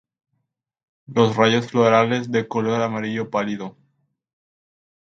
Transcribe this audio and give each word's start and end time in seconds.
Los 1.05 1.35
rayos 1.35 1.67
florales 1.67 2.31
de 2.31 2.47
color 2.47 2.81
amarillo 2.81 3.29
pálido. 3.29 3.77